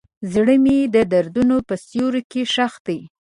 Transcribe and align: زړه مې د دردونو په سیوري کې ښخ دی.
زړه 0.33 0.55
مې 0.63 0.77
د 0.95 0.97
دردونو 1.13 1.55
په 1.67 1.75
سیوري 1.87 2.23
کې 2.31 2.41
ښخ 2.53 2.73
دی. 2.87 2.99